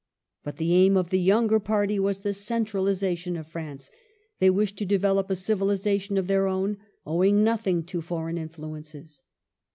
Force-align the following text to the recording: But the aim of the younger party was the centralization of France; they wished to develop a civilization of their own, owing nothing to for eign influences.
But 0.43 0.57
the 0.57 0.73
aim 0.73 0.97
of 0.97 1.11
the 1.11 1.19
younger 1.19 1.59
party 1.59 1.99
was 1.99 2.21
the 2.21 2.33
centralization 2.33 3.37
of 3.37 3.45
France; 3.45 3.91
they 4.39 4.49
wished 4.49 4.77
to 4.79 4.83
develop 4.87 5.29
a 5.29 5.35
civilization 5.35 6.17
of 6.17 6.25
their 6.25 6.47
own, 6.47 6.77
owing 7.05 7.43
nothing 7.43 7.83
to 7.83 8.01
for 8.01 8.25
eign 8.27 8.39
influences. 8.39 9.21